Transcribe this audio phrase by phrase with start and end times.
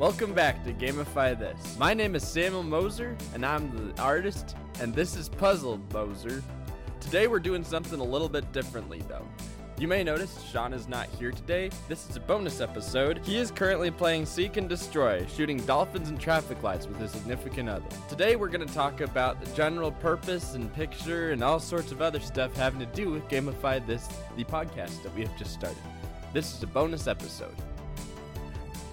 [0.00, 1.78] Welcome back to Gamify This.
[1.78, 6.42] My name is Samuel Moser, and I'm the artist, and this is Puzzle Moser.
[7.00, 9.24] Today we're doing something a little bit differently, though.
[9.78, 11.70] You may notice Sean is not here today.
[11.88, 13.20] This is a bonus episode.
[13.24, 17.68] He is currently playing Seek and Destroy, shooting dolphins and traffic lights with his significant
[17.68, 17.86] other.
[18.08, 22.02] Today we're going to talk about the general purpose and picture and all sorts of
[22.02, 25.78] other stuff having to do with Gamify This, the podcast that we have just started.
[26.32, 27.54] This is a bonus episode.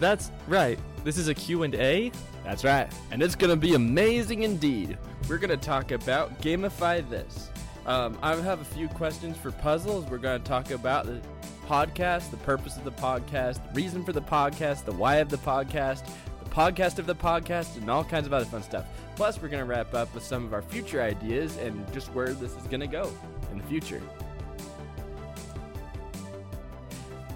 [0.02, 0.80] That's right.
[1.04, 2.12] This is a Q&A.
[2.44, 2.92] That's right.
[3.12, 4.98] And it's going to be amazing indeed.
[5.30, 7.52] We're going to talk about Gamify This.
[7.86, 10.06] Um, I have a few questions for puzzles.
[10.08, 11.22] We're going to talk about the
[11.68, 15.38] podcast, the purpose of the podcast, the reason for the podcast, the why of the
[15.38, 16.04] podcast,
[16.44, 18.88] the podcast of the podcast, and all kinds of other fun stuff.
[19.16, 22.34] Plus, we're going to wrap up with some of our future ideas and just where
[22.34, 23.12] this is going to go
[23.52, 24.02] in the future.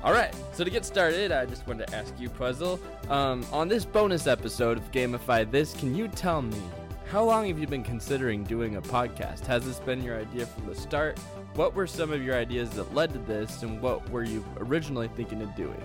[0.05, 2.80] All right, so to get started, I just wanted to ask you, Puzzle.
[3.09, 6.61] Um, on this bonus episode of Gamify This, can you tell me
[7.09, 9.48] how long have you been considering doing a podcast?
[9.48, 11.17] Has this been your idea from the start?
[11.56, 15.08] What were some of your ideas that led to this, and what were you originally
[15.16, 15.81] thinking of doing?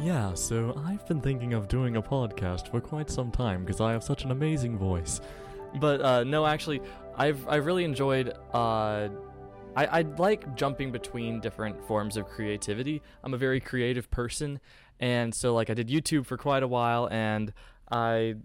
[0.00, 3.92] Yeah, so I've been thinking of doing a podcast for quite some time because I
[3.92, 5.20] have such an amazing voice.
[5.78, 6.80] But uh, no, actually,
[7.14, 8.32] I've I've really enjoyed.
[8.54, 9.10] Uh,
[9.76, 13.02] I I like jumping between different forms of creativity.
[13.22, 14.60] I'm a very creative person,
[15.00, 17.52] and so like I did YouTube for quite a while, and
[17.90, 18.36] I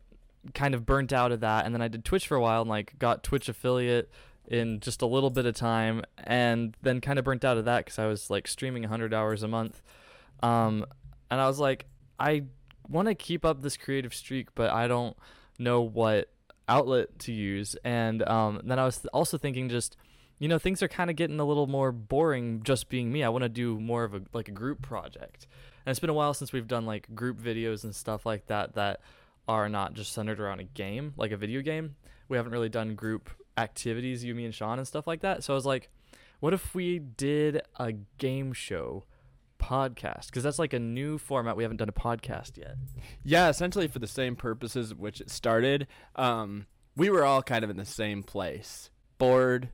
[0.53, 2.69] kind of burnt out of that and then I did Twitch for a while and
[2.69, 4.11] like got Twitch affiliate
[4.47, 7.85] in just a little bit of time and then kind of burnt out of that
[7.85, 9.81] cuz I was like streaming 100 hours a month.
[10.41, 10.85] Um
[11.31, 11.85] and I was like
[12.19, 12.43] I
[12.89, 15.15] want to keep up this creative streak but I don't
[15.57, 16.29] know what
[16.67, 19.95] outlet to use and um then I was also thinking just
[20.43, 23.23] you know things are kind of getting a little more boring just being me.
[23.23, 25.47] I want to do more of a like a group project.
[25.85, 28.73] And it's been a while since we've done like group videos and stuff like that
[28.73, 28.99] that
[29.47, 31.95] are not just centered around a game, like a video game.
[32.27, 35.45] We haven't really done group activities, you, me, and Sean, and stuff like that.
[35.45, 35.89] So I was like,
[36.41, 39.05] what if we did a game show
[39.59, 40.25] podcast?
[40.25, 41.55] Because that's like a new format.
[41.55, 42.75] We haven't done a podcast yet.
[43.23, 45.87] Yeah, essentially for the same purposes which it started.
[46.17, 46.65] Um,
[46.97, 48.89] we were all kind of in the same place.
[49.17, 49.69] Bored,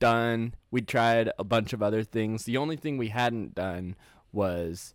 [0.00, 0.54] done.
[0.70, 2.44] We tried a bunch of other things.
[2.44, 3.94] The only thing we hadn't done
[4.32, 4.94] was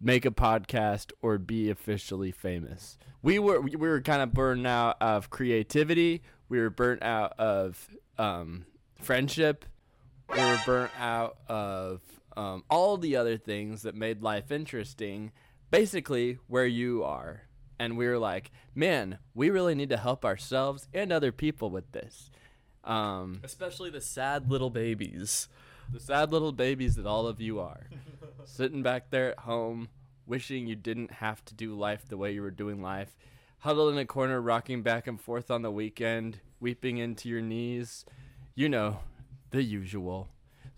[0.00, 2.98] make a podcast or be officially famous.
[3.22, 6.22] We were we were kind of burned out of creativity.
[6.48, 8.66] We were burnt out of um,
[9.00, 9.64] friendship.
[10.32, 12.00] We were burnt out of
[12.36, 15.32] um, all the other things that made life interesting.
[15.70, 17.42] Basically, where you are,
[17.78, 21.92] and we were like, man, we really need to help ourselves and other people with
[21.92, 22.30] this.
[22.88, 25.48] Um, Especially the sad little babies.
[25.92, 27.86] the sad little babies that all of you are,
[28.44, 29.88] sitting back there at home,
[30.26, 33.16] wishing you didn't have to do life the way you were doing life,
[33.58, 38.04] huddled in a corner, rocking back and forth on the weekend, weeping into your knees.
[38.54, 39.00] You know,
[39.50, 40.28] the usual.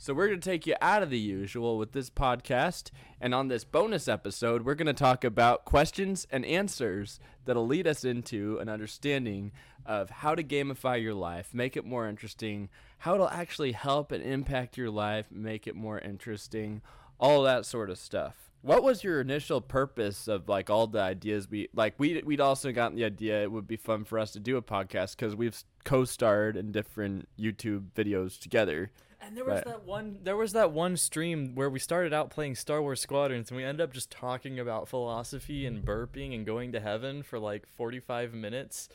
[0.02, 2.90] So, we're going to take you out of the usual with this podcast.
[3.20, 7.86] And on this bonus episode, we're going to talk about questions and answers that'll lead
[7.86, 9.52] us into an understanding
[9.84, 14.24] of how to gamify your life, make it more interesting, how it'll actually help and
[14.24, 16.80] impact your life, make it more interesting,
[17.18, 18.36] all that sort of stuff.
[18.62, 22.72] What was your initial purpose of like all the ideas we like we we'd also
[22.72, 25.62] gotten the idea it would be fun for us to do a podcast cuz we've
[25.84, 28.90] co-starred in different YouTube videos together.
[29.22, 29.64] And there was Right.
[29.66, 33.50] that one there was that one stream where we started out playing Star Wars Squadrons
[33.50, 37.38] and we ended up just talking about philosophy and burping and going to heaven for
[37.38, 38.88] like 45 minutes.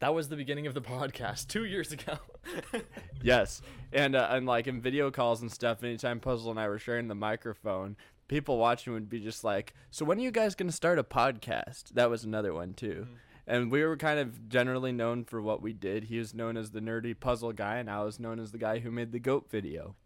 [0.00, 2.18] That was the beginning of the podcast 2 years ago.
[3.22, 3.62] Yes.
[3.92, 7.08] And uh, and like in video calls and stuff anytime Puzzle and I were sharing
[7.08, 7.96] the microphone,
[8.28, 11.04] people watching would be just like, "So when are you guys going to start a
[11.04, 13.06] podcast?" That was another one too.
[13.46, 16.04] And we were kind of generally known for what we did.
[16.04, 18.78] He was known as the nerdy puzzle guy, and I was known as the guy
[18.78, 19.96] who made the goat video.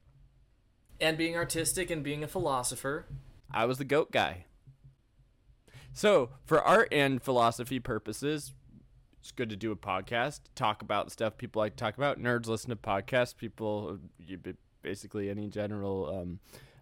[1.01, 3.07] and being artistic and being a philosopher.
[3.53, 4.47] I was the goat guy.
[5.93, 8.53] So, for art and philosophy purposes,
[9.21, 12.21] it's good to do a podcast, talk about stuff people like to talk about.
[12.21, 13.37] Nerds listen to podcasts.
[13.37, 14.39] People, you,
[14.83, 16.41] basically any general um,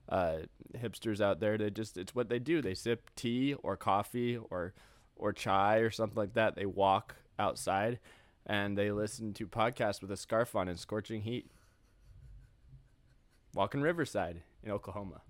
[0.09, 0.39] uh,
[0.77, 2.63] hipsters out there, they just it's what they do.
[2.63, 4.75] They sip tea or coffee or
[5.17, 6.55] or chai or something like that.
[6.55, 7.99] They walk outside
[8.47, 11.51] and they listen to podcasts with a scarf on in scorching heat.
[13.55, 15.23] Walking Riverside in Oklahoma.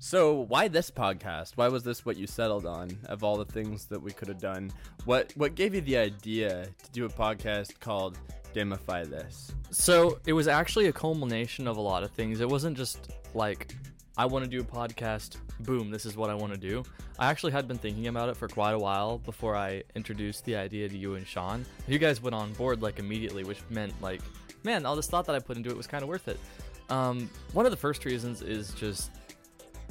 [0.00, 1.52] So, why this podcast?
[1.56, 4.38] Why was this what you settled on of all the things that we could have
[4.38, 4.70] done?
[5.06, 8.16] What what gave you the idea to do a podcast called
[8.54, 9.50] Gamify This?
[9.70, 12.40] So it was actually a culmination of a lot of things.
[12.40, 13.74] It wasn't just like
[14.18, 15.36] I want to do a podcast.
[15.60, 16.82] Boom, this is what I want to do.
[17.20, 20.56] I actually had been thinking about it for quite a while before I introduced the
[20.56, 21.64] idea to you and Sean.
[21.86, 24.20] You guys went on board like immediately, which meant like,
[24.64, 26.40] man, all this thought that I put into it was kind of worth it.
[26.90, 29.12] Um, one of the first reasons is just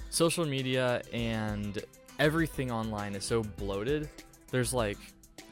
[0.09, 1.81] social media and
[2.19, 4.09] everything online is so bloated.
[4.51, 4.97] There's like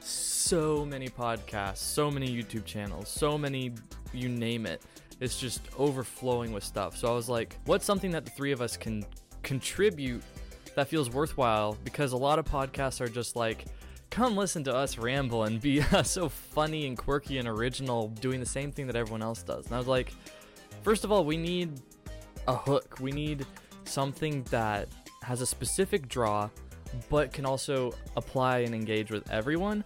[0.02, 3.74] so many podcasts, so many YouTube channels, so many
[4.14, 4.82] you name it.
[5.20, 6.98] It's just overflowing with stuff.
[6.98, 9.06] So I was like, what's something that the three of us can
[9.44, 10.24] contribute
[10.76, 11.78] that feels worthwhile?
[11.84, 13.66] Because a lot of podcasts are just like,
[14.10, 18.46] come listen to us ramble and be so funny and quirky and original, doing the
[18.46, 19.66] same thing that everyone else does.
[19.66, 20.14] And I was like,
[20.84, 21.82] first of all, we need
[22.48, 23.00] a hook.
[23.00, 23.46] We need
[23.86, 24.88] something that
[25.24, 26.50] has a specific draw,
[27.10, 29.84] but can also apply and engage with everyone.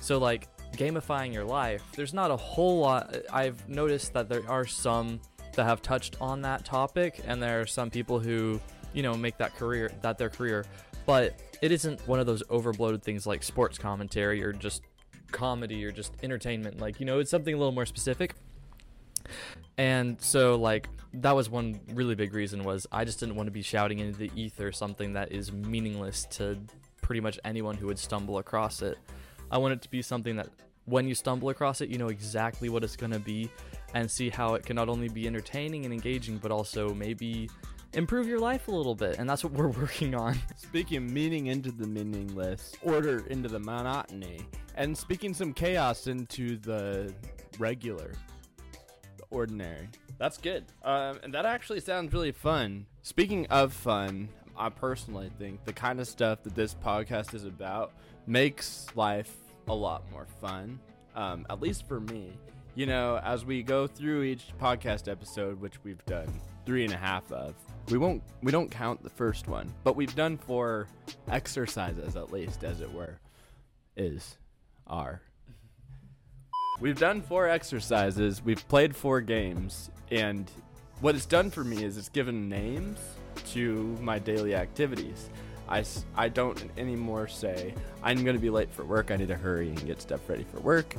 [0.00, 3.14] So, like, gamifying your life, there's not a whole lot.
[3.32, 5.20] I've noticed that there are some
[5.54, 8.60] that have touched on that topic, and there are some people who,
[8.92, 10.64] you know, make that career, that their career.
[11.04, 14.82] But it isn't one of those overbloated things like sports commentary or just
[15.30, 16.80] comedy or just entertainment.
[16.80, 18.34] Like, you know, it's something a little more specific.
[19.78, 23.52] And so like that was one really big reason was I just didn't want to
[23.52, 26.58] be shouting into the ether something that is meaningless to
[27.00, 28.98] pretty much anyone who would stumble across it.
[29.52, 30.48] I want it to be something that
[30.86, 33.50] when you stumble across it, you know exactly what it's going to be
[33.94, 37.48] and see how it can not only be entertaining and engaging but also maybe
[37.92, 41.70] improve your life a little bit and that's what we're working on Speaking meaning into
[41.70, 44.40] the meaningless, order into the monotony,
[44.74, 47.14] and speaking some chaos into the
[47.58, 48.12] regular,
[49.18, 49.88] the ordinary.
[50.16, 50.64] That's good.
[50.82, 52.86] Um, and that actually sounds really fun.
[53.02, 57.92] Speaking of fun, I personally think the kind of stuff that this podcast is about
[58.26, 59.34] makes life
[59.68, 60.78] a lot more fun.
[61.14, 62.32] Um, at least for me.
[62.74, 66.32] You know, as we go through each podcast episode, which we've done
[66.64, 67.54] three and a half of,
[67.90, 70.88] we won't we don't count the first one, but we've done four
[71.28, 73.18] exercises at least, as it were.
[73.96, 74.38] Is
[74.86, 75.20] are.
[76.80, 80.50] We've done four exercises, we've played four games, and
[81.00, 82.98] what it's done for me is it's given names
[83.52, 85.28] to my daily activities.
[85.72, 85.84] I,
[86.14, 89.70] I don't anymore say, I'm going to be late for work, I need to hurry
[89.70, 90.94] and get stuff ready for work.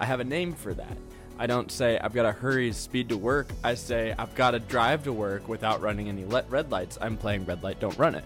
[0.00, 0.96] I have a name for that.
[1.38, 3.46] I don't say, I've got to hurry, speed to work.
[3.62, 6.98] I say, I've got to drive to work without running any le- red lights.
[7.00, 8.24] I'm playing red light, don't run it.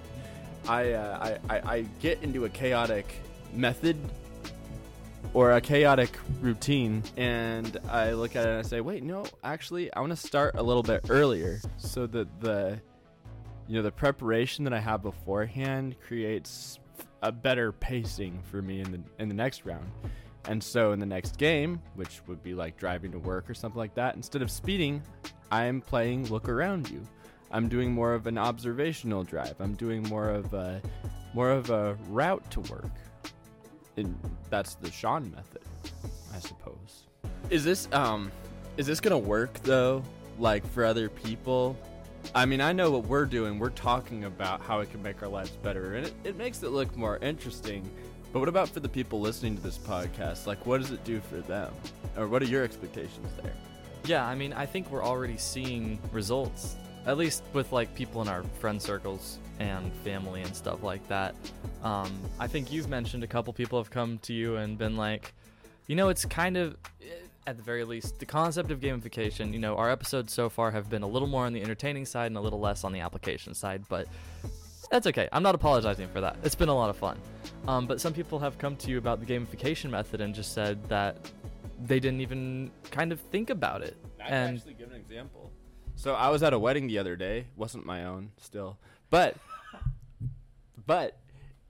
[0.66, 3.12] I, uh, I, I, I get into a chaotic
[3.52, 3.98] method
[5.34, 9.92] or a chaotic routine and I look at it and I say, wait, no, actually,
[9.92, 12.80] I want to start a little bit earlier so that the
[13.70, 16.80] you know the preparation that I have beforehand creates
[17.22, 19.88] a better pacing for me in the in the next round.
[20.46, 23.78] And so in the next game, which would be like driving to work or something
[23.78, 25.00] like that, instead of speeding,
[25.52, 27.00] I'm playing look around you.
[27.52, 29.54] I'm doing more of an observational drive.
[29.60, 30.82] I'm doing more of a
[31.32, 32.90] more of a route to work.
[33.96, 34.18] And
[34.48, 35.62] that's the Sean method,
[36.34, 37.06] I suppose.
[37.50, 38.32] Is this um
[38.76, 40.02] is this going to work though
[40.40, 41.76] like for other people?
[42.34, 43.58] I mean, I know what we're doing.
[43.58, 46.70] We're talking about how it can make our lives better, and it, it makes it
[46.70, 47.88] look more interesting.
[48.32, 50.46] But what about for the people listening to this podcast?
[50.46, 51.72] Like, what does it do for them?
[52.16, 53.52] Or what are your expectations there?
[54.04, 56.76] Yeah, I mean, I think we're already seeing results,
[57.06, 61.34] at least with like people in our friend circles and family and stuff like that.
[61.82, 65.34] Um, I think you've mentioned a couple people have come to you and been like,
[65.86, 67.06] you know, it's kind of, eh,
[67.50, 69.52] at the very least, the concept of gamification.
[69.52, 72.26] You know, our episodes so far have been a little more on the entertaining side
[72.26, 74.06] and a little less on the application side, but
[74.88, 75.28] that's okay.
[75.32, 76.36] I'm not apologizing for that.
[76.44, 77.18] It's been a lot of fun.
[77.66, 80.88] Um, but some people have come to you about the gamification method and just said
[80.88, 81.16] that
[81.84, 83.96] they didn't even kind of think about it.
[84.20, 85.50] I can and actually give an example.
[85.96, 87.46] So I was at a wedding the other day.
[87.56, 88.78] wasn't my own still,
[89.10, 89.36] but
[90.86, 91.18] but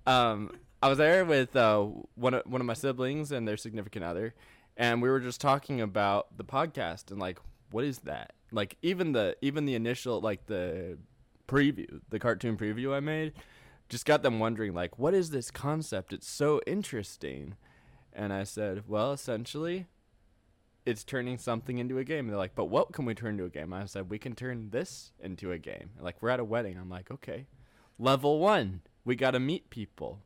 [0.07, 0.51] um,
[0.83, 4.35] I was there with uh, one of, one of my siblings and their significant other,
[4.81, 7.39] and we were just talking about the podcast and like
[7.71, 8.33] what is that?
[8.51, 10.99] Like even the even the initial like the
[11.47, 13.35] preview, the cartoon preview I made,
[13.91, 16.15] just got them wondering like what is this concept?
[16.15, 17.57] It's so interesting.
[18.13, 19.87] And I said, well, essentially,
[20.85, 22.21] it's turning something into a game.
[22.21, 23.73] And they're like, but what can we turn into a game?
[23.73, 25.91] I said, we can turn this into a game.
[26.01, 26.77] Like, we're at a wedding.
[26.77, 27.47] I'm like, okay.
[28.01, 30.23] Level one, we got to meet people.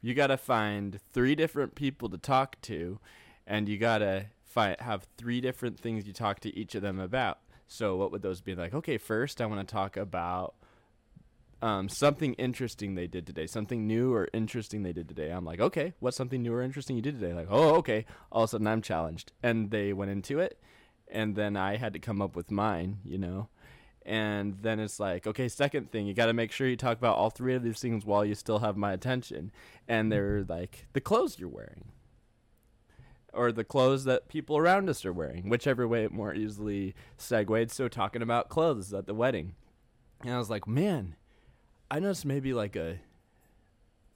[0.00, 3.00] You got to find three different people to talk to,
[3.46, 6.98] and you got to fi- have three different things you talk to each of them
[6.98, 7.38] about.
[7.68, 8.54] So, what would those be?
[8.54, 10.54] Like, okay, first, I want to talk about
[11.62, 15.30] um, something interesting they did today, something new or interesting they did today.
[15.30, 17.32] I'm like, okay, what's something new or interesting you did today?
[17.34, 18.04] Like, oh, okay.
[18.30, 20.60] All of a sudden, I'm challenged, and they went into it,
[21.08, 23.48] and then I had to come up with mine, you know,
[24.04, 27.16] And then it's like, okay, second thing, you got to make sure you talk about
[27.16, 29.50] all three of these things while you still have my attention.
[29.88, 31.86] And they're like the clothes you're wearing,
[33.36, 37.70] or the clothes that people around us are wearing, whichever way it more easily segued.
[37.70, 39.54] So talking about clothes at the wedding,
[40.22, 41.14] and I was like, man,
[41.90, 42.98] I noticed maybe like a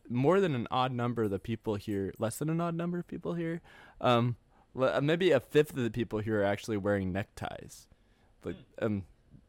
[0.09, 3.07] more than an odd number of the people here, less than an odd number of
[3.07, 3.61] people here,
[4.01, 4.37] um,
[4.79, 7.87] uh, maybe a fifth of the people here are actually wearing neckties.
[8.45, 9.05] Like, um,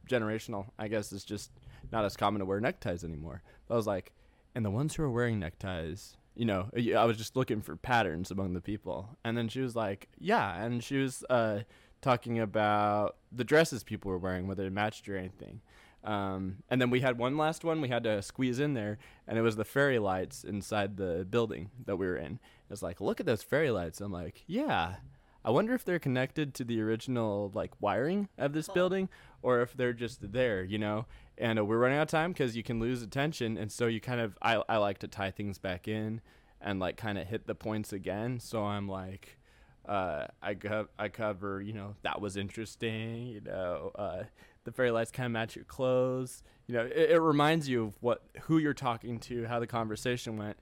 [0.07, 1.51] generational, I guess, is just
[1.91, 3.41] not as common to wear neckties anymore.
[3.67, 4.11] But I was like,
[4.53, 8.31] and the ones who are wearing neckties, you know, I was just looking for patterns
[8.31, 9.17] among the people.
[9.23, 11.61] And then she was like, yeah, and she was uh,
[12.01, 15.61] talking about the dresses people were wearing, whether it matched or anything.
[16.03, 18.97] Um, and then we had one last one we had to squeeze in there,
[19.27, 22.33] and it was the fairy lights inside the building that we were in.
[22.33, 24.01] It was like, look at those fairy lights.
[24.01, 24.95] I'm like, yeah.
[25.43, 29.09] I wonder if they're connected to the original like wiring of this building,
[29.41, 31.05] or if they're just there, you know.
[31.41, 34.00] And uh, we're running out of time because you can lose attention, and so you
[34.00, 36.21] kind of I I like to tie things back in
[36.62, 38.39] and like kind of hit the points again.
[38.39, 39.39] So I'm like,
[39.88, 40.55] uh, I
[41.00, 43.91] I cover, you know, that was interesting, you know.
[43.95, 44.24] Uh,
[44.63, 46.43] the fairy lights kind of match your clothes.
[46.67, 50.38] You know, it, it reminds you of what who you're talking to, how the conversation
[50.38, 50.57] went,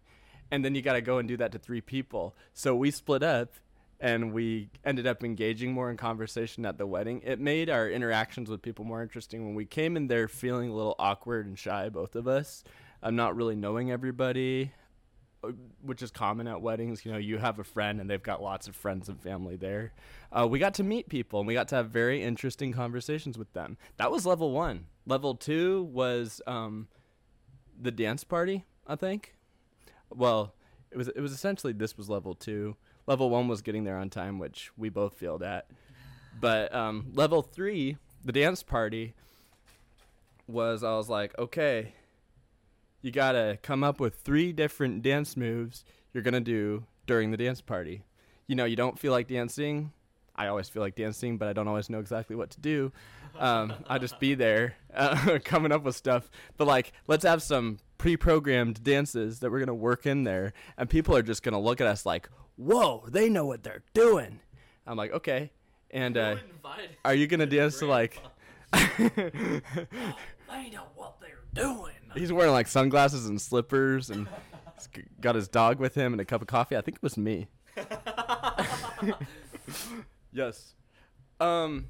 [0.49, 2.35] and then you got to go and do that to three people.
[2.53, 3.55] So we split up,
[3.99, 7.21] and we ended up engaging more in conversation at the wedding.
[7.23, 10.73] It made our interactions with people more interesting when we came in there feeling a
[10.73, 12.63] little awkward and shy, both of us.
[13.01, 14.71] I'm not really knowing everybody
[15.81, 17.05] which is common at weddings.
[17.05, 19.93] You know, you have a friend and they've got lots of friends and family there.
[20.31, 23.53] Uh, we got to meet people and we got to have very interesting conversations with
[23.53, 23.77] them.
[23.97, 24.85] That was level one.
[25.05, 26.87] Level two was um,
[27.79, 29.35] the dance party, I think.
[30.09, 30.53] Well,
[30.91, 32.75] it was it was essentially this was level two.
[33.09, 35.65] Level one was getting there on time, which we both failed at.
[36.39, 39.15] But um, level three, the dance party,
[40.47, 41.93] was I was like, okay,
[43.01, 47.61] you gotta come up with three different dance moves you're gonna do during the dance
[47.61, 48.03] party.
[48.45, 49.91] You know, you don't feel like dancing.
[50.35, 52.91] I always feel like dancing, but I don't always know exactly what to do.
[53.39, 56.29] Um, I just be there uh, coming up with stuff.
[56.57, 61.15] But like, let's have some pre-programmed dances that we're gonna work in there, and people
[61.15, 64.39] are just gonna look at us like, "Whoa, they know what they're doing."
[64.85, 65.51] I'm like, okay.
[65.91, 66.35] And uh,
[67.05, 68.21] are you gonna dance to like?
[68.73, 69.61] they
[70.71, 71.93] know what they're doing.
[72.13, 74.27] He's wearing like sunglasses and slippers and
[75.21, 76.75] got his dog with him and a cup of coffee.
[76.75, 77.47] I think it was me.
[80.33, 80.75] yes.
[81.39, 81.87] Um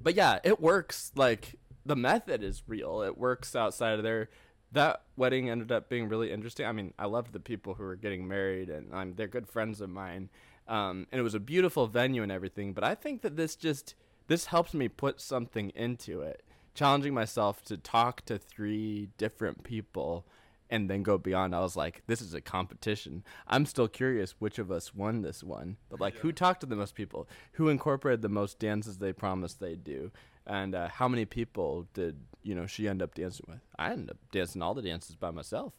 [0.00, 3.02] but yeah, it works like the method is real.
[3.02, 4.30] It works outside of there.
[4.72, 6.66] That wedding ended up being really interesting.
[6.66, 9.80] I mean, I loved the people who were getting married and um, they're good friends
[9.80, 10.28] of mine.
[10.68, 13.94] Um, and it was a beautiful venue and everything, but I think that this just
[14.26, 16.42] this helps me put something into it
[16.76, 20.26] challenging myself to talk to three different people
[20.68, 21.54] and then go beyond.
[21.54, 23.24] I was like, this is a competition.
[23.46, 25.78] I'm still curious which of us won this one.
[25.88, 26.20] But like, yeah.
[26.20, 27.28] who talked to the most people?
[27.52, 30.12] Who incorporated the most dances they promised they'd do?
[30.46, 33.60] And uh, how many people did you know she end up dancing with?
[33.78, 35.72] I ended up dancing all the dances by myself.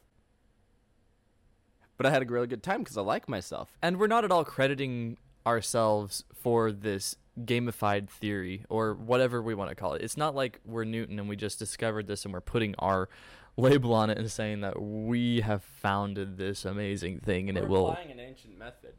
[1.98, 3.70] But I had a really good time because I like myself.
[3.82, 9.70] And we're not at all crediting ourselves for this gamified theory or whatever we want
[9.70, 10.02] to call it.
[10.02, 13.10] It's not like we're Newton and we just discovered this and we're putting our
[13.56, 17.70] label on it and saying that we have founded this amazing thing and we're it
[17.70, 18.94] will applying an ancient method.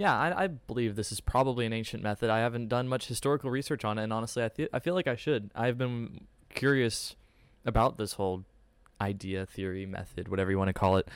[0.00, 2.30] Yeah, I, I, believe this is probably an ancient method.
[2.30, 5.06] I haven't done much historical research on it, and honestly, I, th- I feel like
[5.06, 5.50] I should.
[5.54, 7.16] I've been curious
[7.66, 8.44] about this whole
[8.98, 11.06] idea, theory, method, whatever you want to call it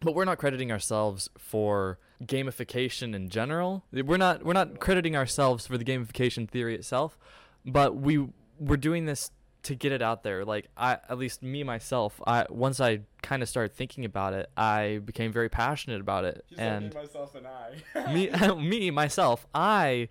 [0.00, 3.84] but we're not crediting ourselves for gamification in general.
[3.92, 7.18] We're not we're not crediting ourselves for the gamification theory itself,
[7.64, 8.26] but we
[8.58, 9.30] we're doing this
[9.66, 10.44] to get it out there.
[10.44, 14.50] Like I at least me myself, I once I kind of started thinking about it,
[14.56, 16.44] I became very passionate about it.
[16.48, 18.12] Just and like myself and I.
[18.12, 18.30] me
[18.68, 20.08] me myself, I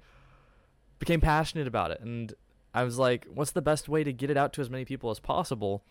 [1.00, 2.34] became passionate about it and
[2.74, 5.10] I was like, what's the best way to get it out to as many people
[5.10, 5.84] as possible?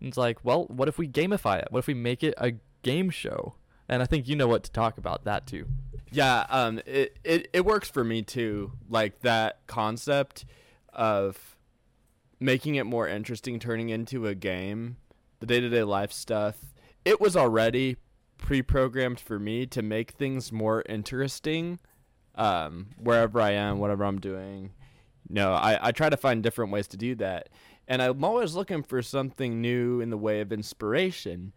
[0.00, 1.68] And it's like, well, what if we gamify it?
[1.70, 2.54] What if we make it a
[2.84, 3.54] game show.
[3.88, 5.66] And I think you know what to talk about that too.
[6.12, 8.72] Yeah, um, it, it, it works for me too.
[8.88, 10.44] Like that concept
[10.92, 11.53] of
[12.44, 14.98] making it more interesting, turning into a game,
[15.40, 16.56] the day to day life stuff.
[17.04, 17.96] It was already
[18.36, 21.78] pre programmed for me to make things more interesting
[22.34, 24.72] um, wherever I am, whatever I'm doing.
[25.28, 27.48] No, I, I try to find different ways to do that.
[27.88, 31.52] And I'm always looking for something new in the way of inspiration.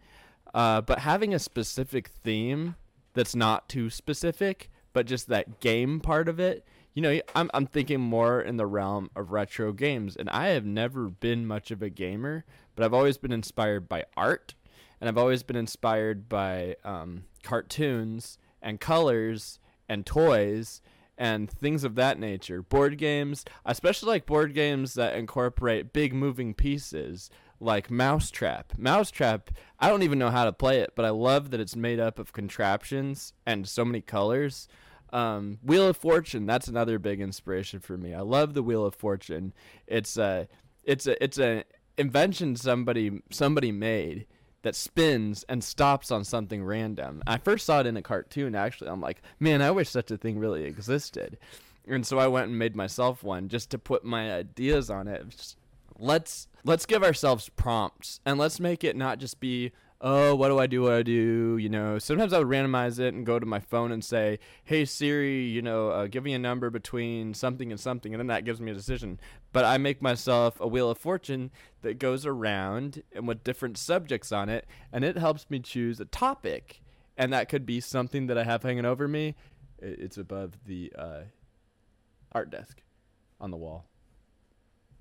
[0.54, 2.76] Uh, but having a specific theme
[3.12, 6.66] that's not too specific, but just that game part of it,
[6.98, 10.64] you know, I'm I'm thinking more in the realm of retro games, and I have
[10.64, 14.56] never been much of a gamer, but I've always been inspired by art,
[15.00, 20.82] and I've always been inspired by um, cartoons and colors and toys
[21.16, 22.62] and things of that nature.
[22.62, 28.76] Board games, I especially like board games that incorporate big moving pieces like Mousetrap.
[28.76, 32.00] Mousetrap, I don't even know how to play it, but I love that it's made
[32.00, 34.66] up of contraptions and so many colors.
[35.12, 38.14] Um, Wheel of Fortune, that's another big inspiration for me.
[38.14, 39.52] I love the Wheel of Fortune.
[39.86, 40.48] It's a
[40.84, 41.64] it's a it's a
[41.96, 44.26] invention somebody somebody made
[44.62, 47.22] that spins and stops on something random.
[47.26, 48.90] I first saw it in a cartoon actually.
[48.90, 51.38] I'm like, man, I wish such a thing really existed.
[51.86, 55.26] And so I went and made myself one just to put my ideas on it.
[55.30, 55.56] Just,
[55.98, 60.58] let's let's give ourselves prompts and let's make it not just be oh, what do
[60.58, 60.82] I do?
[60.82, 61.58] What do I do?
[61.58, 64.84] You know, sometimes I would randomize it and go to my phone and say, hey,
[64.84, 68.14] Siri, you know, uh, give me a number between something and something.
[68.14, 69.18] And then that gives me a decision.
[69.52, 71.50] But I make myself a wheel of fortune
[71.82, 74.66] that goes around and with different subjects on it.
[74.92, 76.80] And it helps me choose a topic.
[77.16, 79.34] And that could be something that I have hanging over me.
[79.80, 81.20] It's above the uh,
[82.32, 82.82] art desk
[83.40, 83.86] on the wall.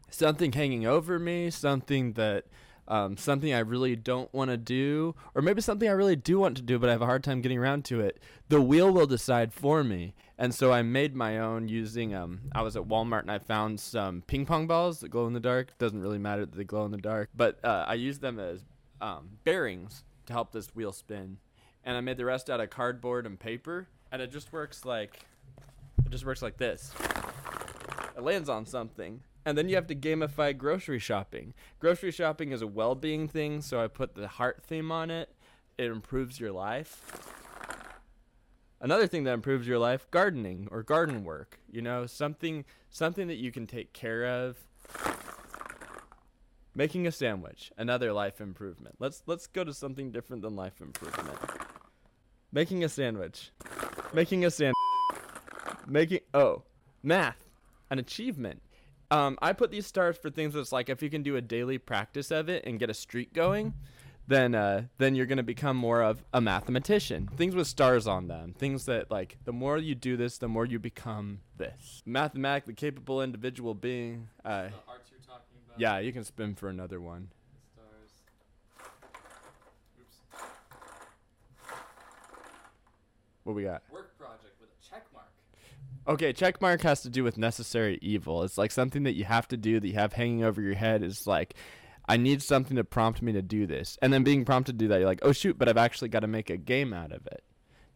[0.10, 2.46] Something hanging over me, something that
[2.88, 6.56] um, something I really don't want to do, or maybe something I really do want
[6.58, 9.08] to do, but I have a hard time getting around to it, the wheel will
[9.08, 10.16] decide for me.
[10.38, 12.14] And so I made my own using.
[12.14, 15.34] Um, I was at Walmart and I found some ping pong balls that glow in
[15.34, 15.78] the dark.
[15.80, 18.64] Doesn't really matter that they glow in the dark, but uh, I used them as
[19.02, 21.38] um, bearings to help this wheel spin.
[21.84, 25.20] And I made the rest out of cardboard and paper, and it just works like
[26.06, 26.94] it just works like this.
[28.16, 31.54] It lands on something, and then you have to gamify grocery shopping.
[31.80, 35.34] Grocery shopping is a well being thing, so I put the heart theme on it.
[35.78, 37.02] It improves your life.
[38.82, 41.62] Another thing that improves your life, gardening or garden work.
[41.72, 44.58] You know, something something that you can take care of.
[46.76, 48.96] Making a sandwich, another life improvement.
[49.00, 51.38] Let's let's go to something different than life improvement.
[52.52, 53.52] Making a sandwich.
[54.14, 54.76] Making a sandwich.
[55.88, 56.64] Making oh,
[57.02, 57.46] math,
[57.90, 58.62] an achievement
[59.12, 61.78] um, I put these stars for things that's like if you can do a daily
[61.78, 63.74] practice of it and get a streak going,
[64.28, 67.30] then uh, then you're gonna become more of a mathematician.
[67.38, 68.54] Things with stars on them.
[68.58, 73.22] Things that like the more you do this, the more you become this mathematically capable
[73.22, 74.28] individual being.
[74.44, 74.68] Uh,
[75.78, 77.30] yeah, you can spin for another one.
[83.44, 83.82] What we got?
[83.90, 85.28] Work project with a check mark.
[86.08, 88.44] Okay, check mark has to do with necessary evil.
[88.44, 91.04] It's like something that you have to do that you have hanging over your head
[91.04, 91.56] is like
[92.08, 93.98] I need something to prompt me to do this.
[94.02, 96.22] And then being prompted to do that, you're like, "Oh shoot, but I've actually got
[96.22, 97.44] to make a game out of it."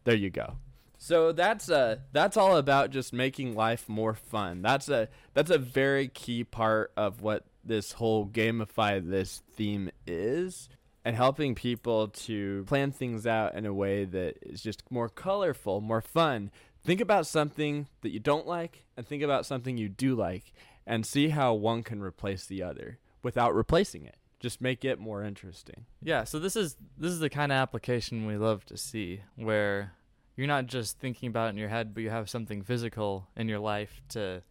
[0.04, 0.56] There you go.
[0.98, 4.60] So that's uh that's all about just making life more fun.
[4.60, 10.68] That's a that's a very key part of what this whole gamify this theme is
[11.04, 15.80] and helping people to plan things out in a way that is just more colorful,
[15.80, 16.50] more fun,
[16.84, 20.52] think about something that you don't like and think about something you do like
[20.86, 24.16] and see how one can replace the other without replacing it.
[24.40, 25.86] Just make it more interesting.
[26.02, 29.92] Yeah so this is this is the kind of application we love to see where
[30.36, 33.48] you're not just thinking about it in your head but you have something physical in
[33.48, 34.42] your life to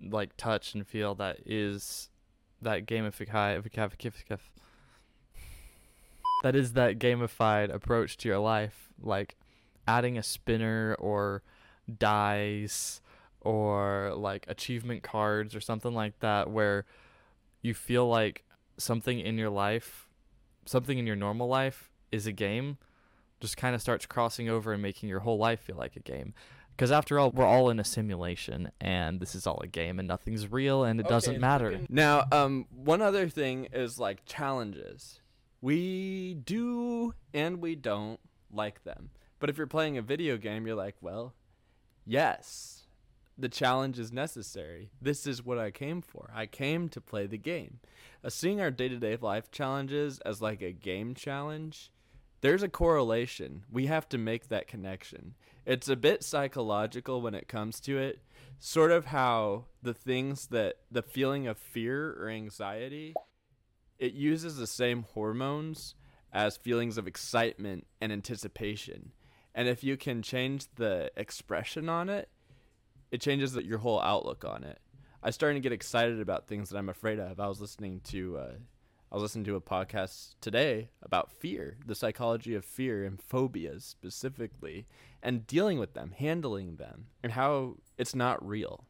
[0.00, 2.08] like touch and feel that is
[2.60, 3.62] that gamified
[6.42, 9.36] that is that gamified approach to your life like
[9.86, 11.42] adding a spinner or
[11.98, 13.00] dice
[13.40, 16.84] or like achievement cards or something like that where
[17.60, 18.44] you feel like
[18.76, 20.08] something in your life,
[20.64, 22.78] something in your normal life is a game,
[23.40, 26.34] just kind of starts crossing over and making your whole life feel like a game.
[26.76, 30.08] Because after all, we're all in a simulation, and this is all a game, and
[30.08, 31.80] nothing's real, and it okay, doesn't matter.
[31.90, 35.20] Now, um, one other thing is like challenges.
[35.60, 38.18] We do and we don't
[38.50, 39.10] like them.
[39.42, 41.34] But if you're playing a video game, you're like, well,
[42.06, 42.84] yes,
[43.36, 44.92] the challenge is necessary.
[45.00, 46.30] This is what I came for.
[46.32, 47.80] I came to play the game.
[48.22, 51.90] Uh, seeing our day to day life challenges as like a game challenge,
[52.40, 53.64] there's a correlation.
[53.68, 55.34] We have to make that connection.
[55.66, 58.20] It's a bit psychological when it comes to it.
[58.60, 63.14] Sort of how the things that the feeling of fear or anxiety,
[63.98, 65.96] it uses the same hormones
[66.32, 69.10] as feelings of excitement and anticipation.
[69.54, 72.28] And if you can change the expression on it,
[73.10, 74.78] it changes your whole outlook on it.
[75.22, 77.38] I started to get excited about things that I'm afraid of.
[77.38, 78.52] I was listening to uh,
[79.12, 83.84] I was listening to a podcast today about fear, the psychology of fear and phobias
[83.84, 84.86] specifically,
[85.22, 88.86] and dealing with them, handling them, and how it's not real.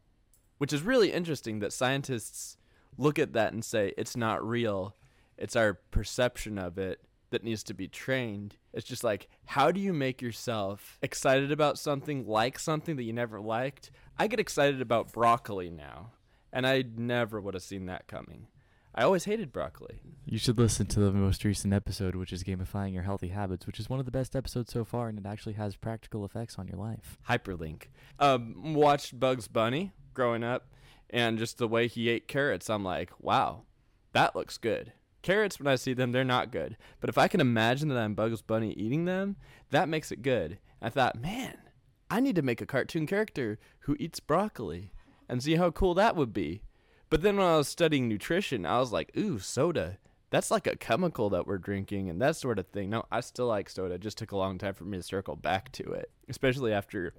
[0.59, 2.57] Which is really interesting that scientists
[2.97, 4.95] look at that and say it's not real.
[5.37, 7.01] It's our perception of it
[7.33, 8.57] that needs to be trained.
[8.73, 13.13] It's just like, how do you make yourself excited about something, like something that you
[13.13, 13.91] never liked?
[14.19, 16.13] I get excited about broccoli now,
[16.53, 18.47] and I never would have seen that coming.
[18.95, 20.01] I always hated broccoli.
[20.27, 23.81] You should listen to the most recent episode, which is Gamifying Your Healthy Habits, which
[23.81, 26.69] is one of the best episodes so far, and it actually has practical effects on
[26.69, 27.19] your life.
[27.29, 27.85] Hyperlink.
[28.19, 30.69] Um, watched Bugs Bunny growing up,
[31.09, 33.63] and just the way he ate carrots, I'm like, wow,
[34.13, 34.93] that looks good.
[35.23, 36.77] Carrots, when I see them, they're not good.
[37.01, 39.37] But if I can imagine that I'm Bugs Bunny eating them,
[39.71, 40.59] that makes it good.
[40.81, 41.57] I thought, man,
[42.11, 44.93] I need to make a cartoon character who eats broccoli
[45.29, 46.63] and see how cool that would be.
[47.09, 49.99] But then when I was studying nutrition, I was like, ooh, soda.
[50.31, 52.91] That's like a chemical that we're drinking and that sort of thing.
[52.91, 53.95] No, I still like soda.
[53.95, 57.15] It just took a long time for me to circle back to it, especially after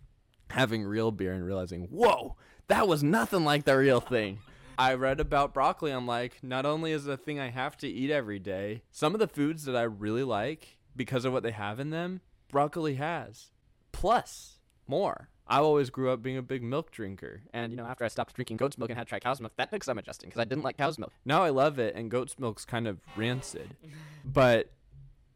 [0.49, 2.35] having real beer and realizing, whoa,
[2.67, 4.39] that was nothing like the real thing.
[4.77, 5.91] I read about broccoli.
[5.91, 9.13] I'm like, not only is it a thing I have to eat every day, some
[9.13, 12.95] of the foods that I really like because of what they have in them, broccoli
[12.95, 13.51] has.
[13.91, 15.29] Plus, more.
[15.45, 17.41] I always grew up being a big milk drinker.
[17.53, 19.53] And, you know, after I stopped drinking goat's milk and had to try cow's milk,
[19.57, 21.11] that took some adjusting because I didn't like cow's milk.
[21.25, 23.75] Now I love it, and goat's milk's kind of rancid.
[24.25, 24.71] but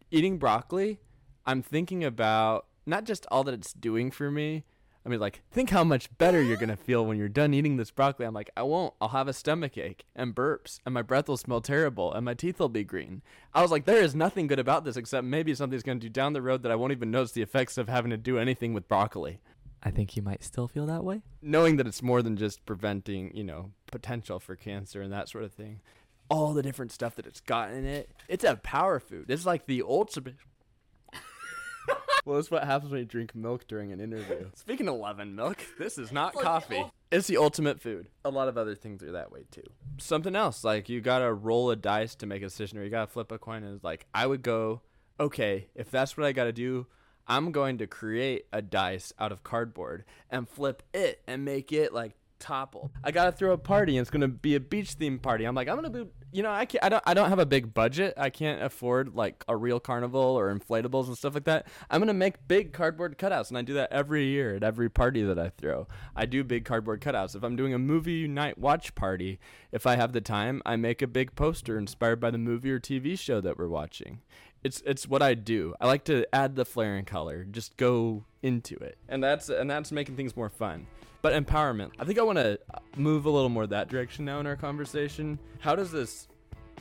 [0.09, 0.99] eating broccoli,
[1.45, 4.63] I'm thinking about not just all that it's doing for me.
[5.07, 7.77] I mean, like, think how much better you're going to feel when you're done eating
[7.77, 8.25] this broccoli.
[8.25, 8.93] I'm like, I won't.
[8.99, 12.33] I'll have a stomach ache and burps, and my breath will smell terrible, and my
[12.33, 13.21] teeth will be green.
[13.53, 16.09] I was like, there is nothing good about this except maybe something's going to do
[16.09, 18.73] down the road that I won't even notice the effects of having to do anything
[18.73, 19.39] with broccoli
[19.81, 21.21] I think you might still feel that way.
[21.41, 25.45] knowing that it's more than just preventing, you know, potential for cancer and that sort
[25.45, 25.79] of thing.
[26.29, 28.09] All the different stuff that it's got in it.
[28.27, 29.29] It's a power food.
[29.29, 30.35] It's like the ultimate.
[32.27, 34.49] Well, that's what happens when you drink milk during an interview.
[34.55, 36.83] Speaking of lemon milk, this is not coffee.
[37.09, 38.09] It's the ultimate food.
[38.25, 39.63] A lot of other things are that way too.
[39.97, 43.07] Something else, like you gotta roll a dice to make a decision, or you gotta
[43.07, 43.63] flip a coin.
[43.63, 44.81] And it's like, I would go,
[45.17, 46.87] okay, if that's what I gotta do,
[47.29, 51.93] I'm going to create a dice out of cardboard and flip it and make it
[51.93, 52.91] like topple.
[53.03, 55.45] I gotta throw a party and it's gonna be a beach themed party.
[55.45, 57.45] I'm like, I'm gonna be, you know, I can't, I don't, I don't have a
[57.45, 58.13] big budget.
[58.17, 61.67] I can't afford like a real carnival or inflatables and stuff like that.
[61.89, 65.23] I'm gonna make big cardboard cutouts, and I do that every year at every party
[65.23, 65.87] that I throw.
[66.15, 67.35] I do big cardboard cutouts.
[67.35, 69.39] If I'm doing a movie night watch party,
[69.71, 72.79] if I have the time, I make a big poster inspired by the movie or
[72.79, 74.21] TV show that we're watching.
[74.63, 75.75] It's it's what I do.
[75.79, 77.45] I like to add the flair and color.
[77.45, 80.87] Just go into it, and that's and that's making things more fun.
[81.27, 81.91] But empowerment.
[81.99, 82.57] I think I want to
[82.95, 85.37] move a little more that direction now in our conversation.
[85.59, 86.29] How does this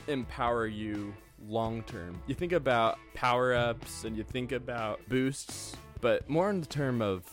[0.07, 1.13] empower you
[1.45, 2.21] long term?
[2.27, 7.01] You think about power ups and you think about boosts, but more in the term
[7.01, 7.25] of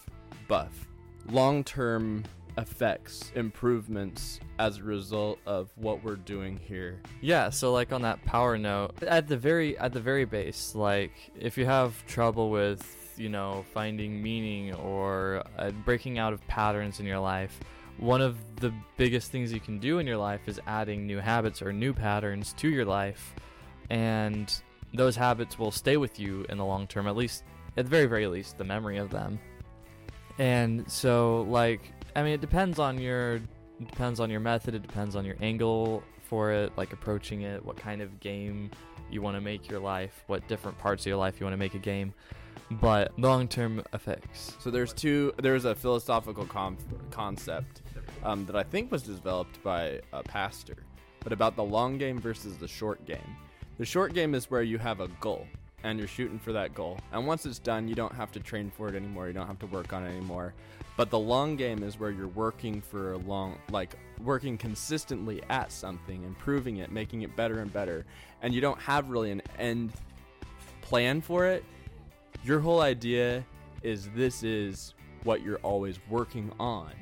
[0.49, 0.89] buff,
[1.31, 2.25] long term
[2.59, 7.01] effects, improvements as a result of what we're doing here.
[7.21, 11.13] Yeah, so like on that power note, at the very at the very base, like
[11.39, 17.01] if you have trouble with you know finding meaning or uh, breaking out of patterns
[17.01, 17.59] in your life,
[17.99, 21.63] one of the biggest things you can do in your life is adding new habits
[21.63, 23.35] or new patterns to your life,
[23.91, 27.07] and those habits will stay with you in the long term.
[27.07, 27.45] At least,
[27.77, 29.39] at the very very least, the memory of them.
[30.39, 33.41] And so, like, I mean, it depends on your
[33.87, 34.75] depends on your method.
[34.75, 38.71] It depends on your angle for it, like approaching it, what kind of game
[39.11, 41.59] you want to make your life, what different parts of your life you want to
[41.59, 42.13] make a game.
[42.71, 44.57] But long-term effects.
[44.59, 45.33] So there's two.
[45.39, 46.79] There's a philosophical com-
[47.11, 47.83] concept
[48.23, 50.77] um, that I think was developed by a pastor,
[51.23, 53.37] but about the long game versus the short game.
[53.79, 55.47] The short game is where you have a goal
[55.83, 58.71] and you're shooting for that goal, and once it's done, you don't have to train
[58.71, 59.27] for it anymore.
[59.27, 60.55] You don't have to work on it anymore.
[60.97, 65.71] But the long game is where you're working for a long, like working consistently at
[65.71, 68.07] something, improving it, making it better and better,
[68.43, 69.93] and you don't have really an end
[70.81, 71.65] plan for it.
[72.45, 73.43] Your whole idea
[73.83, 76.93] is this is what you're always working on.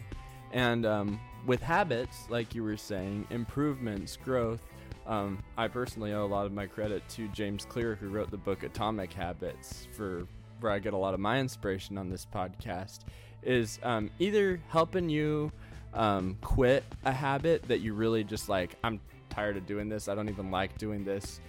[0.52, 4.61] And um, with habits, like you were saying, improvements, growth,
[5.05, 8.37] um, I personally owe a lot of my credit to James Clear, who wrote the
[8.37, 10.28] book Atomic Habits, for
[10.61, 13.00] where I get a lot of my inspiration on this podcast.
[13.42, 15.50] Is um, either helping you
[15.92, 20.14] um, quit a habit that you really just like, I'm tired of doing this, I
[20.14, 21.40] don't even like doing this.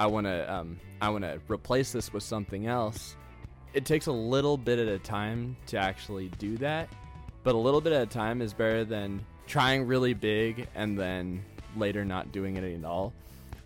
[0.00, 3.16] I want to um, I want to replace this with something else.
[3.72, 6.88] It takes a little bit at a time to actually do that,
[7.44, 11.44] but a little bit at a time is better than trying really big and then
[11.76, 13.12] later not doing it at all.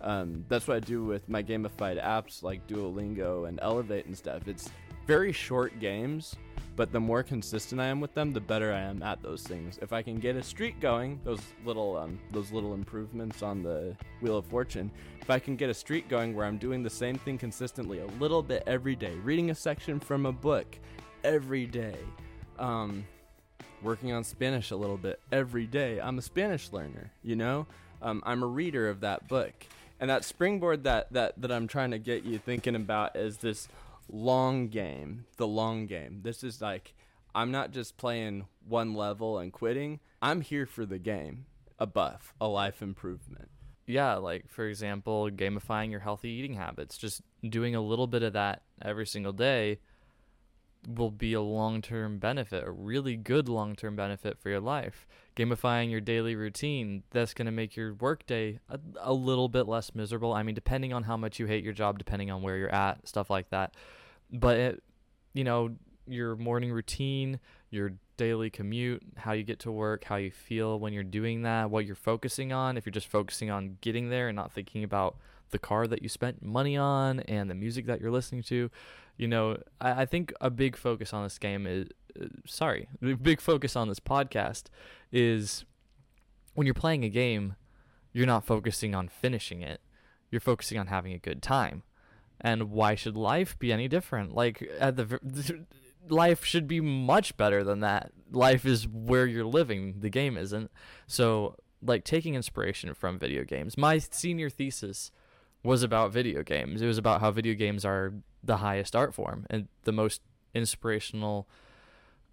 [0.01, 4.47] Um, that's what I do with my gamified apps like Duolingo and Elevate and stuff.
[4.47, 4.69] It's
[5.07, 6.35] very short games,
[6.75, 9.79] but the more consistent I am with them, the better I am at those things.
[9.81, 13.95] If I can get a streak going, those little um, those little improvements on the
[14.21, 17.17] Wheel of Fortune, if I can get a streak going where I'm doing the same
[17.17, 20.77] thing consistently a little bit every day, reading a section from a book
[21.23, 21.97] every day,
[22.59, 23.05] um,
[23.81, 27.11] working on Spanish a little bit every day, I'm a Spanish learner.
[27.23, 27.67] You know,
[28.01, 29.53] um, I'm a reader of that book.
[29.97, 33.69] And that springboard that, that, that I'm trying to get you thinking about is this
[34.07, 36.21] long game, the long game.
[36.23, 36.93] This is like
[37.33, 39.99] I'm not just playing one level and quitting.
[40.21, 41.45] I'm here for the game,
[41.77, 43.49] a buff, a life improvement.
[43.87, 46.97] Yeah, like for example, gamifying your healthy eating habits.
[46.97, 49.79] Just doing a little bit of that every single day
[50.87, 55.07] will be a long-term benefit, a really good long-term benefit for your life.
[55.35, 59.93] Gamifying your daily routine, that's going to make your workday a, a little bit less
[59.93, 60.33] miserable.
[60.33, 63.07] I mean, depending on how much you hate your job, depending on where you're at,
[63.07, 63.73] stuff like that.
[64.31, 64.83] But it,
[65.33, 65.75] you know,
[66.07, 70.93] your morning routine, your daily commute, how you get to work, how you feel when
[70.93, 74.35] you're doing that, what you're focusing on, if you're just focusing on getting there and
[74.35, 75.17] not thinking about
[75.51, 78.69] the car that you spent money on and the music that you're listening to,
[79.17, 81.87] you know, I, I think a big focus on this game is,
[82.19, 84.65] uh, sorry, a big focus on this podcast
[85.11, 85.65] is
[86.53, 87.55] when you're playing a game,
[88.13, 89.81] you're not focusing on finishing it.
[90.31, 91.83] You're focusing on having a good time.
[92.41, 94.33] And why should life be any different?
[94.33, 95.65] Like at the
[96.09, 98.11] life should be much better than that.
[98.31, 99.99] Life is where you're living.
[99.99, 100.71] The game isn't.
[101.07, 103.77] So like taking inspiration from video games.
[103.77, 105.11] My senior thesis
[105.63, 106.81] was about video games.
[106.81, 108.13] It was about how video games are
[108.45, 110.21] the highest art form and the most
[110.53, 111.47] inspirational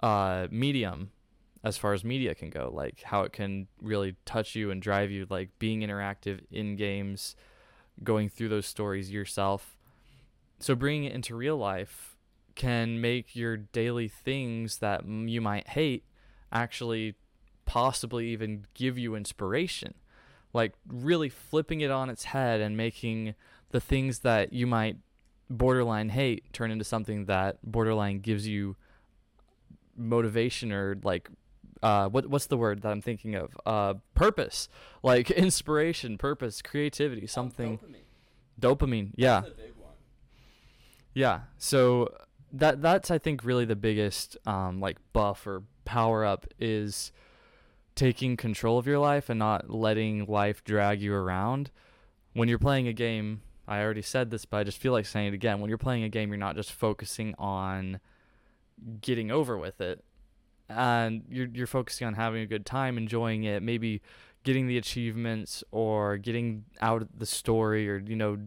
[0.03, 1.11] uh, medium
[1.65, 2.71] as far as media can go.
[2.73, 5.27] Like how it can really touch you and drive you.
[5.29, 7.37] Like being interactive in games,
[8.03, 9.77] going through those stories yourself.
[10.59, 12.17] So bringing it into real life
[12.55, 16.05] can make your daily things that you might hate
[16.53, 17.15] actually
[17.65, 19.95] possibly even give you inspiration
[20.53, 23.35] like really flipping it on its head and making
[23.71, 24.97] the things that you might
[25.59, 28.77] borderline hate turn into something that borderline gives you
[29.97, 31.29] motivation or like
[31.83, 33.57] uh, what what's the word that I'm thinking of?
[33.67, 34.69] Uh, purpose,
[35.03, 37.79] like inspiration, purpose, creativity, something.
[37.79, 37.97] dopamine.
[38.61, 39.43] Dopamine, yeah,
[41.15, 41.41] yeah.
[41.59, 42.09] So
[42.53, 47.11] that that's I think really the biggest um, like buff or power up is
[47.95, 51.71] taking control of your life and not letting life drag you around.
[52.35, 55.29] When you're playing a game, I already said this, but I just feel like saying
[55.29, 55.61] it again.
[55.61, 58.01] When you're playing a game, you're not just focusing on
[59.01, 60.05] getting over with it.
[60.69, 64.01] And you're you're focusing on having a good time, enjoying it, maybe
[64.45, 68.39] getting the achievements or getting out the story or you know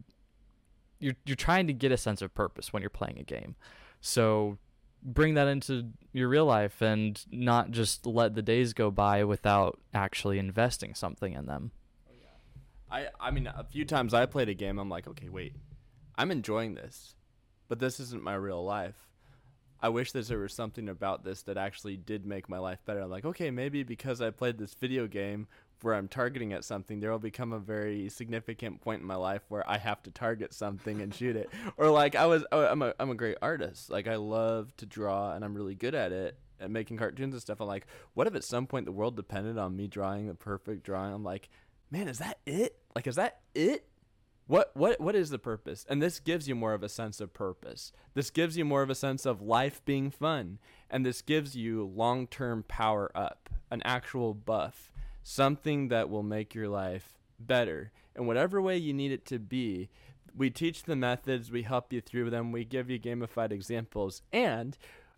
[0.99, 3.55] you're you're trying to get a sense of purpose when you're playing a game.
[4.01, 4.57] So
[5.03, 9.79] bring that into your real life and not just let the days go by without
[9.93, 11.71] actually investing something in them.
[12.95, 15.53] I I mean, a few times I played a game, I'm like, okay, wait,
[16.15, 17.15] I'm enjoying this,
[17.67, 18.95] but this isn't my real life.
[19.81, 23.01] I wish that there was something about this that actually did make my life better.
[23.01, 25.47] I'm like, okay, maybe because I played this video game
[25.81, 29.41] where I'm targeting at something, there will become a very significant point in my life
[29.49, 31.49] where I have to target something and shoot it.
[31.77, 33.89] Or like I was, oh, I'm a I'm a great artist.
[33.89, 37.41] Like I love to draw and I'm really good at it and making cartoons and
[37.41, 37.59] stuff.
[37.59, 40.83] I'm like, what if at some point the world depended on me drawing the perfect
[40.83, 41.13] drawing?
[41.13, 41.49] I'm like,
[41.91, 42.77] man, is that it?
[42.95, 43.85] Like, is that it?
[44.47, 45.85] What what what is the purpose?
[45.89, 47.91] And this gives you more of a sense of purpose.
[48.13, 51.91] This gives you more of a sense of life being fun, and this gives you
[51.95, 54.91] long-term power up, an actual buff,
[55.23, 59.89] something that will make your life better in whatever way you need it to be.
[60.37, 64.77] We teach the methods, we help you through them, we give you gamified examples, and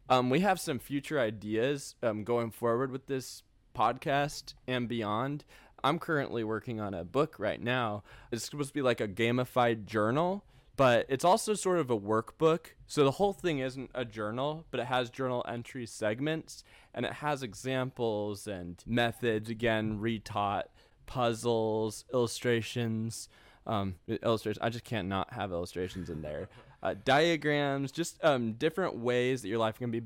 [0.09, 3.43] um, we have some future ideas um, going forward with this
[3.75, 5.43] podcast and beyond.
[5.83, 8.03] I'm currently working on a book right now.
[8.31, 10.43] It's supposed to be like a gamified journal,
[10.75, 12.67] but it's also sort of a workbook.
[12.87, 16.63] So the whole thing isn't a journal, but it has journal entry segments
[16.93, 20.63] and it has examples and methods, again, retaught,
[21.05, 23.29] puzzles, illustrations.
[23.65, 24.63] Um, illustrations.
[24.63, 26.47] I just can't not have illustrations in there.
[26.81, 30.03] Uh, diagrams, just um, different ways that your life can be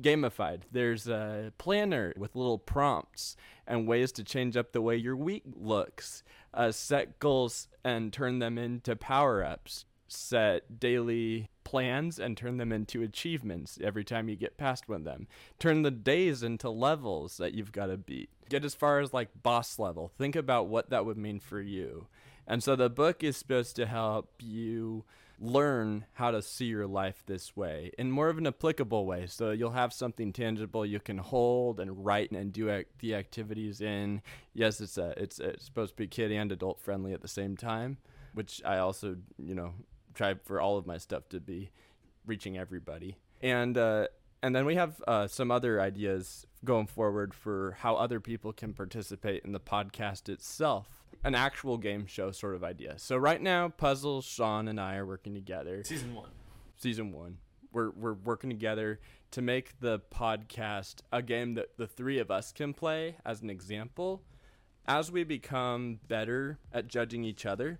[0.00, 0.62] gamified.
[0.70, 5.44] There's a planner with little prompts and ways to change up the way your week
[5.54, 6.22] looks.
[6.54, 9.84] Uh, set goals and turn them into power ups.
[10.08, 15.04] Set daily plans and turn them into achievements every time you get past one of
[15.04, 15.26] them.
[15.58, 18.28] Turn the days into levels that you've got to beat.
[18.50, 20.12] Get as far as like boss level.
[20.18, 22.08] Think about what that would mean for you.
[22.46, 25.04] And so the book is supposed to help you
[25.42, 29.26] learn how to see your life this way in more of an applicable way.
[29.26, 33.80] So you'll have something tangible you can hold and write and do ac- the activities
[33.80, 34.22] in.
[34.54, 37.56] Yes, it's a, it's, it's supposed to be kid and adult friendly at the same
[37.56, 37.98] time,
[38.34, 39.74] which I also you know
[40.14, 41.72] try for all of my stuff to be
[42.24, 43.16] reaching everybody.
[43.40, 44.06] And uh,
[44.44, 48.72] and then we have uh, some other ideas going forward for how other people can
[48.74, 52.94] participate in the podcast itself an actual game show sort of idea.
[52.98, 55.82] So right now, Puzzle, Sean, and I are working together.
[55.84, 56.30] Season one.
[56.76, 57.38] Season one.
[57.72, 62.52] We're we're working together to make the podcast a game that the three of us
[62.52, 64.22] can play as an example.
[64.86, 67.78] As we become better at judging each other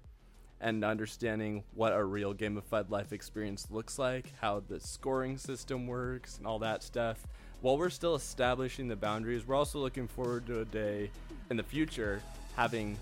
[0.61, 6.39] and understanding what a real gamified life experience looks like, how the scoring system works,
[6.39, 7.27] and all that stuff.
[7.61, 11.11] While we're still establishing the boundaries, we're also looking forward to a day
[11.51, 12.23] in the future
[12.57, 12.97] having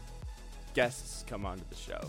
[0.75, 2.01] guests come onto the show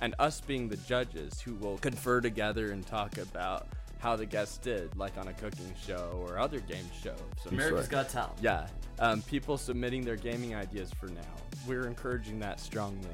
[0.00, 4.56] and us being the judges who will confer together and talk about how the guests
[4.58, 7.10] did, like on a cooking show or other game show.
[7.10, 7.90] of some America's sort.
[7.90, 8.38] Got Talent.
[8.40, 8.66] Yeah,
[8.98, 11.20] um, people submitting their gaming ideas for now.
[11.66, 13.08] We're encouraging that strongly.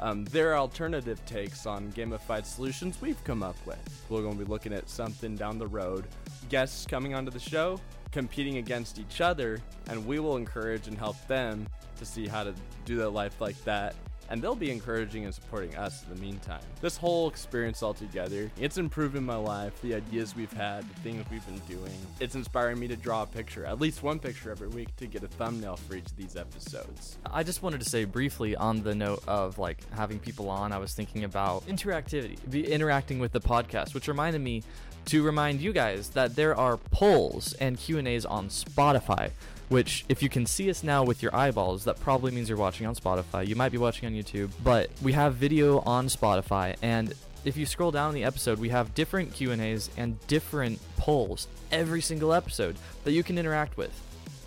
[0.00, 4.04] Um, there are alternative takes on gamified solutions we've come up with.
[4.08, 6.06] We're going to be looking at something down the road.
[6.48, 11.16] Guests coming onto the show, competing against each other, and we will encourage and help
[11.28, 12.52] them to see how to
[12.84, 13.94] do their life like that
[14.30, 16.62] and they'll be encouraging and supporting us in the meantime.
[16.80, 21.44] This whole experience altogether, it's improving my life, the ideas we've had, the things we've
[21.46, 21.92] been doing.
[22.20, 25.22] It's inspiring me to draw a picture, at least one picture every week to get
[25.22, 27.18] a thumbnail for each of these episodes.
[27.26, 30.78] I just wanted to say briefly on the note of like having people on, I
[30.78, 34.62] was thinking about interactivity, interacting with the podcast, which reminded me
[35.06, 39.30] to remind you guys that there are polls and Q&As on Spotify
[39.68, 42.86] which if you can see us now with your eyeballs, that probably means you're watching
[42.86, 43.46] on Spotify.
[43.46, 47.14] You might be watching on YouTube, but we have video on Spotify and
[47.44, 52.00] if you scroll down in the episode, we have different Q&As and different polls every
[52.00, 53.92] single episode that you can interact with.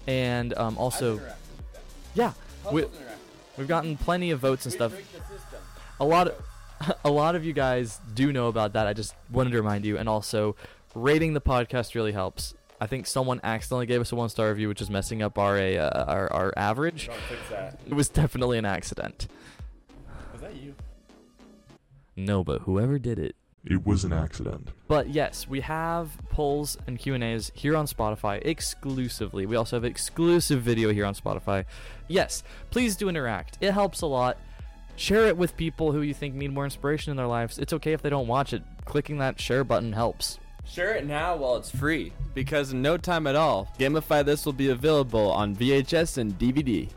[0.08, 1.22] And um, also,
[2.16, 2.34] yeah,
[2.72, 2.86] we,
[3.58, 4.94] we've gotten plenty of votes and stuff.
[6.00, 6.47] A lot of,
[7.04, 8.88] a lot of you guys do know about that.
[8.88, 10.56] I just wanted to remind you, and also
[10.96, 12.54] rating the podcast really helps.
[12.80, 15.58] I think someone accidentally gave us a one star review, which is messing up our
[15.58, 17.10] uh, our, our average.
[17.28, 17.80] fix that.
[17.86, 19.28] It was definitely an accident.
[20.34, 20.76] Was that you?
[22.16, 23.36] No, but whoever did it.
[23.70, 24.70] It was an accident.
[24.88, 29.46] But yes, we have polls and Q and A's here on Spotify exclusively.
[29.46, 31.66] We also have exclusive video here on Spotify.
[32.08, 33.58] Yes, please do interact.
[33.60, 34.38] It helps a lot.
[34.98, 37.60] Share it with people who you think need more inspiration in their lives.
[37.60, 38.64] It's okay if they don't watch it.
[38.86, 40.40] Clicking that share button helps.
[40.66, 44.54] Share it now while it's free, because in no time at all, Gamify This will
[44.54, 46.90] be available on VHS and DVD.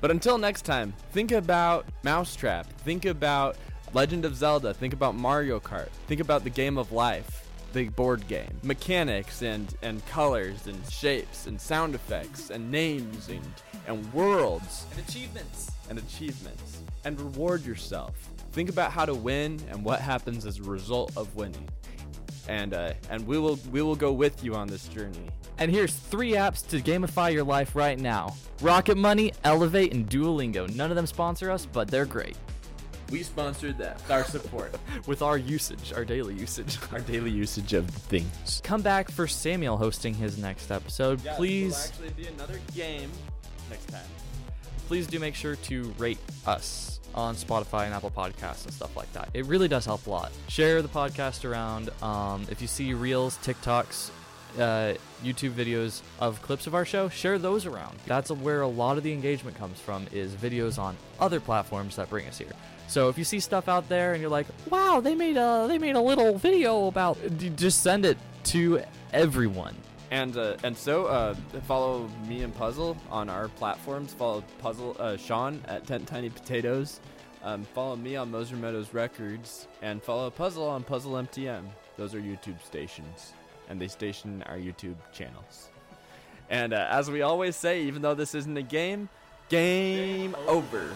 [0.00, 3.56] But until next time, think about Mousetrap, think about
[3.94, 8.26] Legend of Zelda, think about Mario Kart, think about the game of life, the board
[8.26, 13.46] game, mechanics and, and colors and shapes and sound effects and names and,
[13.86, 15.70] and worlds And achievements.
[15.88, 18.14] And achievements and reward yourself.
[18.52, 21.68] Think about how to win and what happens as a result of winning.
[22.48, 25.28] And uh, and we will we will go with you on this journey.
[25.58, 30.72] And here's three apps to gamify your life right now Rocket Money, Elevate, and Duolingo.
[30.74, 32.36] None of them sponsor us, but they're great.
[33.10, 34.00] We sponsored that.
[34.10, 34.74] Our support,
[35.06, 36.78] With our usage, our daily usage.
[36.92, 38.60] our daily usage of things.
[38.64, 41.24] Come back for Samuel hosting his next episode.
[41.36, 43.10] please, actually be another game
[43.70, 44.02] next time.
[44.86, 49.10] Please do make sure to rate us on Spotify and Apple Podcasts and stuff like
[49.12, 49.28] that.
[49.34, 50.32] It really does help a lot.
[50.48, 51.90] Share the podcast around.
[52.02, 54.10] Um, if you see reels, TikToks,
[54.58, 57.98] uh, YouTube videos of clips of our show, share those around.
[58.06, 62.10] That's where a lot of the engagement comes from is videos on other platforms that
[62.10, 62.52] bring us here.
[62.88, 65.78] So if you see stuff out there and you're like, "Wow, they made a they
[65.78, 67.18] made a little video about,"
[67.56, 69.74] just send it to everyone.
[70.10, 71.34] And uh, and so uh,
[71.66, 74.12] follow me and Puzzle on our platforms.
[74.12, 77.00] Follow Puzzle uh, Sean at Ten Tiny Potatoes.
[77.42, 81.64] Um, follow me on Moser Meadows Records and follow Puzzle on Puzzle MTM.
[81.96, 83.32] Those are YouTube stations,
[83.68, 85.68] and they station our YouTube channels.
[86.50, 89.08] And uh, as we always say, even though this isn't a game,
[89.48, 90.94] game over.